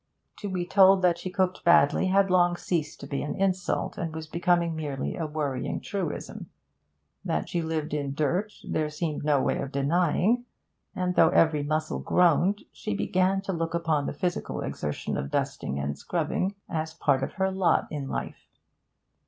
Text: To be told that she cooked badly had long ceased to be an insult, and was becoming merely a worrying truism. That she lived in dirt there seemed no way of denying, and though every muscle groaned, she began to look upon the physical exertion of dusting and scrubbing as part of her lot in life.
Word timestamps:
To 0.37 0.49
be 0.49 0.65
told 0.65 1.03
that 1.03 1.19
she 1.19 1.29
cooked 1.29 1.63
badly 1.63 2.07
had 2.07 2.31
long 2.31 2.55
ceased 2.57 2.99
to 3.01 3.05
be 3.05 3.21
an 3.21 3.35
insult, 3.35 3.99
and 3.99 4.15
was 4.15 4.25
becoming 4.25 4.75
merely 4.75 5.15
a 5.15 5.27
worrying 5.27 5.79
truism. 5.79 6.49
That 7.23 7.47
she 7.49 7.61
lived 7.61 7.93
in 7.93 8.15
dirt 8.15 8.51
there 8.67 8.89
seemed 8.89 9.23
no 9.23 9.39
way 9.39 9.59
of 9.59 9.71
denying, 9.71 10.45
and 10.95 11.13
though 11.13 11.29
every 11.29 11.61
muscle 11.61 11.99
groaned, 11.99 12.63
she 12.71 12.95
began 12.95 13.41
to 13.41 13.53
look 13.53 13.75
upon 13.75 14.07
the 14.07 14.13
physical 14.13 14.61
exertion 14.61 15.17
of 15.17 15.29
dusting 15.29 15.77
and 15.77 15.95
scrubbing 15.95 16.55
as 16.67 16.95
part 16.95 17.21
of 17.21 17.33
her 17.33 17.51
lot 17.51 17.87
in 17.91 18.07
life. 18.09 18.47